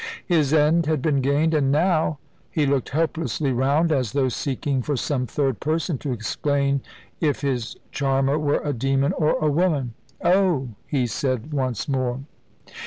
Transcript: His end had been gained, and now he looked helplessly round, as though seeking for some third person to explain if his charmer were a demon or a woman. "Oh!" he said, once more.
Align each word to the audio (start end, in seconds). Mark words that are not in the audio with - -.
His 0.25 0.51
end 0.51 0.87
had 0.87 0.99
been 1.03 1.21
gained, 1.21 1.53
and 1.53 1.71
now 1.71 2.17
he 2.49 2.65
looked 2.65 2.89
helplessly 2.89 3.51
round, 3.51 3.91
as 3.91 4.13
though 4.13 4.29
seeking 4.29 4.81
for 4.81 4.97
some 4.97 5.27
third 5.27 5.59
person 5.59 5.99
to 5.99 6.11
explain 6.11 6.81
if 7.19 7.41
his 7.41 7.77
charmer 7.91 8.39
were 8.39 8.61
a 8.63 8.73
demon 8.73 9.13
or 9.13 9.33
a 9.39 9.51
woman. 9.51 9.93
"Oh!" 10.23 10.69
he 10.87 11.05
said, 11.05 11.53
once 11.53 11.87
more. 11.87 12.21